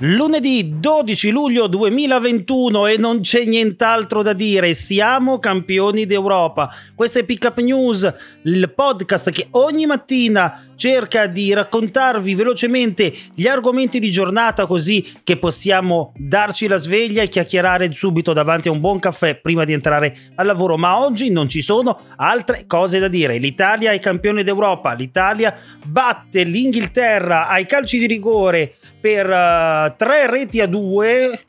Lunedì 0.00 0.78
12 0.78 1.30
luglio 1.30 1.68
2021 1.68 2.86
e 2.86 2.98
non 2.98 3.20
c'è 3.20 3.46
nient'altro 3.46 4.20
da 4.20 4.34
dire, 4.34 4.74
siamo 4.74 5.38
campioni 5.38 6.04
d'Europa. 6.04 6.68
Questa 6.94 7.20
è 7.20 7.24
Pickup 7.24 7.58
News, 7.60 8.14
il 8.42 8.70
podcast 8.74 9.30
che 9.30 9.46
ogni 9.52 9.86
mattina 9.86 10.66
cerca 10.76 11.26
di 11.26 11.54
raccontarvi 11.54 12.34
velocemente 12.34 13.10
gli 13.34 13.46
argomenti 13.46 13.98
di 13.98 14.10
giornata 14.10 14.66
così 14.66 15.02
che 15.24 15.38
possiamo 15.38 16.12
darci 16.18 16.68
la 16.68 16.76
sveglia 16.76 17.22
e 17.22 17.28
chiacchierare 17.28 17.90
subito 17.94 18.34
davanti 18.34 18.68
a 18.68 18.72
un 18.72 18.80
buon 18.80 18.98
caffè 18.98 19.36
prima 19.36 19.64
di 19.64 19.72
entrare 19.72 20.14
al 20.34 20.44
lavoro. 20.44 20.76
Ma 20.76 21.00
oggi 21.00 21.30
non 21.30 21.48
ci 21.48 21.62
sono 21.62 21.98
altre 22.16 22.66
cose 22.66 22.98
da 22.98 23.08
dire. 23.08 23.38
L'Italia 23.38 23.92
è 23.92 23.98
campione 23.98 24.44
d'Europa, 24.44 24.92
l'Italia 24.92 25.56
batte 25.86 26.42
l'Inghilterra 26.42 27.48
ai 27.48 27.64
calci 27.64 27.98
di 27.98 28.06
rigore 28.06 28.74
per 29.00 29.85
uh, 29.86 29.94
tre 29.96 30.30
reti 30.30 30.60
a 30.60 30.66
due 30.66 31.40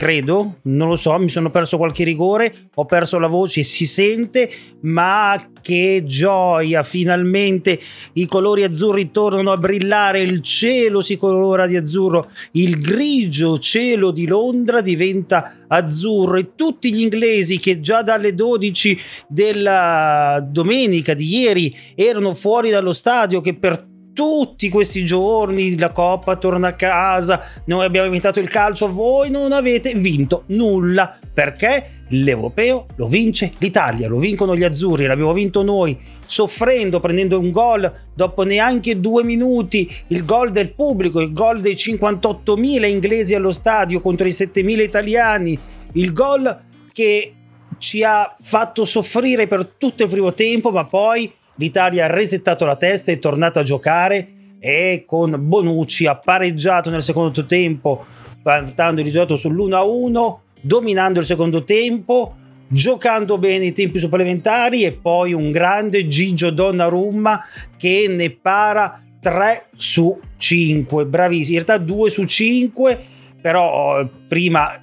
credo, 0.00 0.60
non 0.62 0.88
lo 0.88 0.96
so, 0.96 1.18
mi 1.18 1.28
sono 1.28 1.50
perso 1.50 1.76
qualche 1.76 2.04
rigore, 2.04 2.70
ho 2.76 2.86
perso 2.86 3.18
la 3.18 3.26
voce, 3.26 3.62
si 3.62 3.84
sente, 3.84 4.50
ma 4.80 5.50
che 5.60 6.04
gioia, 6.06 6.82
finalmente 6.82 7.78
i 8.14 8.24
colori 8.24 8.62
azzurri 8.62 9.10
tornano 9.10 9.52
a 9.52 9.58
brillare, 9.58 10.22
il 10.22 10.40
cielo 10.40 11.02
si 11.02 11.18
colora 11.18 11.66
di 11.66 11.76
azzurro, 11.76 12.30
il 12.52 12.80
grigio 12.80 13.58
cielo 13.58 14.10
di 14.10 14.26
Londra 14.26 14.80
diventa 14.80 15.66
azzurro 15.68 16.36
e 16.36 16.54
tutti 16.54 16.94
gli 16.94 17.02
inglesi 17.02 17.58
che 17.58 17.80
già 17.80 18.00
dalle 18.00 18.34
12 18.34 18.98
della 19.28 20.42
domenica 20.48 21.12
di 21.12 21.40
ieri 21.40 21.76
erano 21.94 22.32
fuori 22.32 22.70
dallo 22.70 22.94
stadio, 22.94 23.42
che 23.42 23.52
per 23.52 23.89
tutti 24.12 24.68
questi 24.68 25.04
giorni 25.04 25.78
la 25.78 25.90
Coppa 25.90 26.36
torna 26.36 26.68
a 26.68 26.74
casa, 26.74 27.40
noi 27.66 27.84
abbiamo 27.84 28.06
inventato 28.06 28.40
il 28.40 28.48
calcio, 28.48 28.92
voi 28.92 29.30
non 29.30 29.52
avete 29.52 29.94
vinto 29.94 30.44
nulla. 30.48 31.18
Perché 31.32 32.04
l'europeo 32.08 32.86
lo 32.96 33.06
vince 33.06 33.52
l'Italia, 33.58 34.08
lo 34.08 34.18
vincono 34.18 34.56
gli 34.56 34.64
azzurri, 34.64 35.06
l'abbiamo 35.06 35.32
vinto 35.32 35.62
noi, 35.62 35.98
soffrendo, 36.26 37.00
prendendo 37.00 37.38
un 37.38 37.50
gol 37.50 37.90
dopo 38.14 38.42
neanche 38.42 39.00
due 39.00 39.24
minuti, 39.24 39.90
il 40.08 40.24
gol 40.24 40.50
del 40.50 40.72
pubblico, 40.72 41.20
il 41.20 41.32
gol 41.32 41.60
dei 41.60 41.74
58.000 41.74 42.88
inglesi 42.88 43.34
allo 43.34 43.52
stadio 43.52 44.00
contro 44.00 44.26
i 44.26 44.30
7.000 44.30 44.80
italiani, 44.80 45.58
il 45.92 46.12
gol 46.12 46.60
che 46.92 47.34
ci 47.78 48.02
ha 48.02 48.34
fatto 48.38 48.84
soffrire 48.84 49.46
per 49.46 49.66
tutto 49.78 50.02
il 50.02 50.08
primo 50.08 50.34
tempo, 50.34 50.70
ma 50.70 50.84
poi 50.84 51.32
l'Italia 51.60 52.06
ha 52.06 52.08
resettato 52.08 52.64
la 52.64 52.76
testa, 52.76 53.12
è 53.12 53.18
tornata 53.18 53.60
a 53.60 53.62
giocare 53.62 54.28
e 54.58 55.04
con 55.06 55.36
Bonucci 55.38 56.06
ha 56.06 56.16
pareggiato 56.16 56.90
nel 56.90 57.02
secondo 57.02 57.44
tempo, 57.44 58.04
dando 58.42 59.00
il 59.00 59.06
risultato 59.06 59.34
sull'1-1, 59.34 60.36
dominando 60.62 61.20
il 61.20 61.26
secondo 61.26 61.62
tempo, 61.62 62.34
giocando 62.66 63.36
bene 63.36 63.66
i 63.66 63.72
tempi 63.72 63.98
supplementari 63.98 64.84
e 64.84 64.92
poi 64.92 65.34
un 65.34 65.50
grande 65.50 66.08
Gigio 66.08 66.50
Donnarumma 66.50 67.44
che 67.76 68.06
ne 68.08 68.30
para 68.30 69.02
3 69.20 69.66
su 69.76 70.18
5, 70.38 71.06
bravissimo, 71.06 71.58
in 71.58 71.64
realtà 71.64 71.84
2 71.84 72.10
su 72.10 72.24
5, 72.24 73.00
però 73.42 74.08
prima 74.26 74.82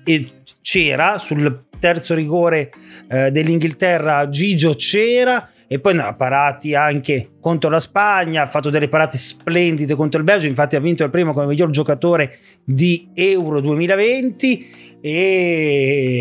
c'era 0.62 1.18
sul 1.18 1.66
terzo 1.80 2.14
rigore 2.14 2.72
eh, 3.10 3.32
dell'Inghilterra 3.32 4.30
Gigio 4.30 4.74
c'era 4.74 5.50
e 5.68 5.80
poi 5.80 5.98
ha 5.98 6.16
parati 6.16 6.74
anche 6.76 7.32
contro 7.42 7.70
la 7.70 7.80
Spagna, 7.80 8.44
ha 8.44 8.48
fatto 8.48 8.70
delle 8.70 8.88
parate 8.88 9.18
splendide 9.18 9.96
contro 9.96 10.20
il 10.20 10.26
Belgio, 10.26 10.48
infatti 10.48 10.76
ha 10.76 10.80
vinto 10.80 11.04
il 11.04 11.10
primo 11.10 11.34
come 11.34 11.48
miglior 11.48 11.70
giocatore 11.70 12.38
di 12.64 13.10
Euro 13.14 13.60
2020 13.60 14.98
e, 15.02 15.10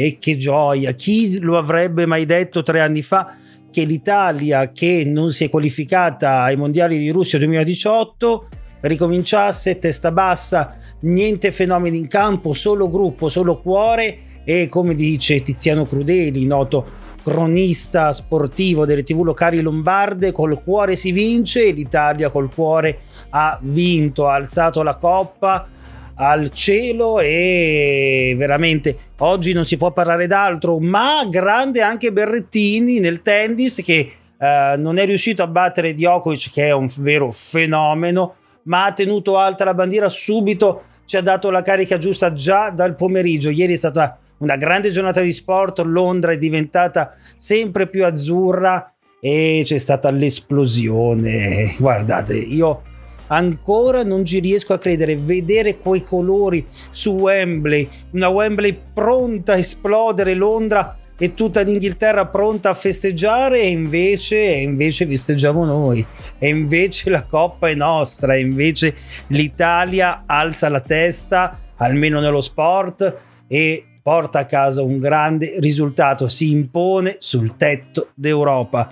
e 0.05 0.17
che 0.21 0.37
gioia, 0.37 0.93
chi 0.93 1.39
lo 1.41 1.57
avrebbe 1.59 2.07
mai 2.07 2.27
detto 2.27 2.63
tre 2.63 2.81
anni 2.81 3.03
fa 3.03 3.37
che 3.71 3.85
l'Italia 3.85 4.73
che 4.73 5.05
non 5.07 5.31
si 5.31 5.45
è 5.45 5.51
qualificata 5.51 6.43
ai 6.43 6.57
mondiali 6.57 6.99
di 6.99 7.11
Russia 7.11 7.39
2018 7.39 8.49
ricominciasse 8.81 9.79
testa 9.79 10.13
bassa, 10.13 10.77
niente 11.01 11.51
fenomeni 11.51 11.99
in 11.99 12.09
campo, 12.09 12.53
solo 12.53 12.89
gruppo, 12.89 13.29
solo 13.29 13.61
cuore 13.61 14.19
e 14.49 14.69
come 14.69 14.95
dice 14.95 15.43
Tiziano 15.43 15.87
Crudeli, 15.87 16.47
noto 16.47 16.87
cronista 17.21 18.13
sportivo 18.13 18.87
delle 18.87 19.03
tv 19.03 19.23
locali 19.23 19.61
lombarde, 19.61 20.31
col 20.31 20.63
cuore 20.63 20.95
si 20.95 21.11
vince 21.11 21.67
e 21.67 21.73
l'Italia 21.73 22.31
col 22.31 22.55
cuore 22.55 23.01
ha 23.31 23.59
vinto, 23.61 24.29
ha 24.29 24.35
alzato 24.35 24.85
la 24.85 24.95
coppa 24.95 25.67
al 26.15 26.51
cielo 26.51 27.19
e 27.19 28.37
veramente 28.39 28.97
oggi 29.19 29.53
non 29.53 29.65
si 29.65 29.77
può 29.77 29.91
parlare 29.91 30.29
d'altro, 30.29 30.79
ma 30.79 31.27
grande 31.29 31.83
anche 31.83 32.13
Berrettini 32.13 33.01
nel 33.01 33.23
tennis 33.23 33.83
che 33.85 34.13
eh, 34.39 34.75
non 34.79 34.99
è 34.99 35.07
riuscito 35.07 35.43
a 35.43 35.49
battere 35.49 35.93
Djokovic 35.93 36.53
che 36.53 36.67
è 36.67 36.73
un 36.73 36.89
vero 36.99 37.33
fenomeno, 37.33 38.37
ma 38.63 38.85
ha 38.85 38.93
tenuto 38.93 39.39
alta 39.39 39.65
la 39.65 39.75
bandiera 39.75 40.09
subito, 40.09 40.83
ci 41.05 41.17
ha 41.17 41.21
dato 41.21 41.51
la 41.51 41.63
carica 41.63 41.99
giusta 41.99 42.33
già 42.33 42.71
dal 42.71 42.95
pomeriggio, 42.95 43.51
ieri 43.51 43.73
è 43.73 43.77
stata 43.77 44.21
una 44.39 44.57
grande 44.57 44.91
giornata 44.91 45.21
di 45.21 45.33
sport, 45.33 45.79
Londra 45.81 46.33
è 46.33 46.39
diventata 46.39 47.13
sempre 47.37 47.89
più 47.89 48.05
azzurra 48.05 48.93
e 49.21 49.63
c'è 49.65 49.79
stata 49.79 50.11
l'esplosione. 50.11 51.75
Guardate, 51.79 52.37
io 52.37 52.83
ancora 53.29 54.05
non 54.05 54.25
ci 54.25 54.39
riesco 54.39 54.73
a 54.73 54.79
credere, 54.79 55.17
vedere 55.17 55.79
quei 55.79 56.03
colori 56.03 56.67
su 56.91 57.13
Wembley, 57.13 57.89
una 58.13 58.29
Wembley 58.29 58.79
pronta 58.95 59.55
a 59.55 59.59
esplodere, 59.59 60.35
Londra 60.35 60.99
e 61.19 61.33
tutta 61.33 61.63
l'Inghilterra 61.63 62.27
pronta 62.27 62.71
a 62.71 62.75
festeggiare 62.75 63.63
e 63.63 63.69
invece, 63.69 64.37
e 64.37 64.61
invece 64.61 65.07
festeggiamo 65.07 65.65
noi 65.65 66.07
e 66.39 66.49
invece 66.49 67.09
la 67.09 67.25
coppa 67.25 67.69
è 67.69 67.75
nostra 67.75 68.35
e 68.35 68.41
invece 68.41 68.95
l'Italia 69.29 70.25
alza 70.27 70.69
la 70.69 70.81
testa 70.81 71.59
almeno 71.77 72.21
nello 72.21 72.43
sport 72.43 73.17
e 73.49 73.96
porta 74.07 74.39
a 74.39 74.45
casa 74.45 74.83
un 74.83 75.01
grande 75.01 75.57
risultato, 75.59 76.29
si 76.29 76.53
impone 76.53 77.17
sul 77.19 77.57
tetto 77.57 78.11
d'Europa. 78.15 78.89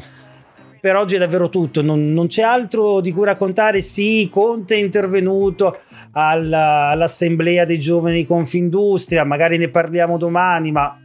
Per 0.81 0.97
oggi 0.97 1.15
è 1.15 1.19
davvero 1.19 1.49
tutto, 1.51 1.83
non, 1.83 2.13
non 2.13 2.27
c'è 2.27 2.43
altro 2.43 3.01
di 3.01 3.13
cui 3.13 3.25
raccontare. 3.25 3.81
Sì, 3.81 4.29
Conte 4.29 4.75
è 4.75 4.79
intervenuto 4.79 5.79
alla, 6.15 6.89
all'assemblea 6.89 7.65
dei 7.65 7.79
giovani 7.79 8.17
di 8.17 8.27
Confindustria, 8.27 9.23
magari 9.23 9.57
ne 9.57 9.69
parliamo 9.69 10.19
domani, 10.19 10.73
ma 10.73 11.01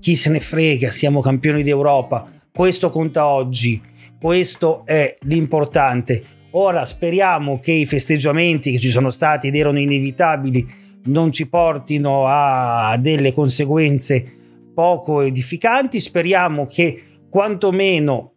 chi 0.00 0.16
se 0.16 0.30
ne 0.30 0.40
frega, 0.40 0.90
siamo 0.90 1.20
campioni 1.20 1.62
d'Europa. 1.62 2.26
Questo 2.50 2.88
conta 2.88 3.26
oggi, 3.26 3.78
questo 4.18 4.86
è 4.86 5.14
l'importante. 5.24 6.22
Ora 6.52 6.86
speriamo 6.86 7.58
che 7.58 7.72
i 7.72 7.84
festeggiamenti 7.84 8.70
che 8.72 8.78
ci 8.78 8.88
sono 8.88 9.10
stati 9.10 9.48
ed 9.48 9.54
erano 9.54 9.78
inevitabili 9.78 10.87
non 11.04 11.32
ci 11.32 11.48
portino 11.48 12.24
a 12.26 12.96
delle 13.00 13.32
conseguenze 13.32 14.24
poco 14.74 15.22
edificanti. 15.22 16.00
Speriamo 16.00 16.66
che 16.66 17.02
quantomeno, 17.28 18.32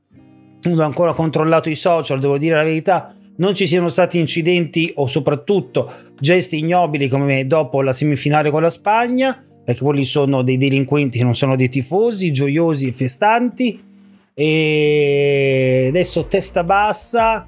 non 0.63 0.79
ho 0.79 0.83
ancora 0.83 1.13
controllato 1.13 1.69
i 1.69 1.75
social, 1.75 2.19
devo 2.19 2.37
dire 2.37 2.55
la 2.55 2.63
verità, 2.63 3.15
non 3.37 3.55
ci 3.55 3.65
siano 3.65 3.87
stati 3.87 4.19
incidenti 4.19 4.91
o 4.95 5.07
soprattutto 5.07 5.91
gesti 6.19 6.59
ignobili 6.59 7.07
come 7.07 7.47
dopo 7.47 7.81
la 7.81 7.91
semifinale 7.91 8.51
con 8.51 8.61
la 8.61 8.69
Spagna, 8.69 9.43
perché 9.63 9.83
quelli 9.83 10.05
sono 10.05 10.41
dei 10.41 10.57
delinquenti 10.57 11.17
che 11.17 11.23
non 11.23 11.35
sono 11.35 11.55
dei 11.55 11.69
tifosi, 11.69 12.31
gioiosi 12.31 12.87
e 12.87 12.91
festanti. 12.91 13.89
E 14.33 15.85
adesso 15.89 16.25
testa 16.25 16.63
bassa, 16.63 17.45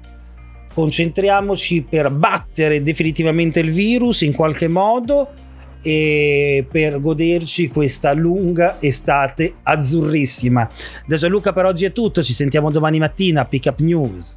concentriamoci 0.74 1.86
per 1.88 2.10
battere 2.10 2.82
definitivamente 2.82 3.60
il 3.60 3.70
virus 3.70 4.22
in 4.22 4.34
qualche 4.34 4.68
modo 4.68 5.30
e 5.82 6.66
per 6.70 7.00
goderci 7.00 7.68
questa 7.68 8.12
lunga 8.12 8.80
estate 8.80 9.54
azzurrissima. 9.62 10.68
Da 11.06 11.16
Gianluca 11.16 11.52
per 11.52 11.66
oggi 11.66 11.84
è 11.84 11.92
tutto, 11.92 12.22
ci 12.22 12.32
sentiamo 12.32 12.70
domani 12.70 12.98
mattina 12.98 13.42
a 13.42 13.44
Pick 13.44 13.66
Up 13.66 13.80
News. 13.80 14.36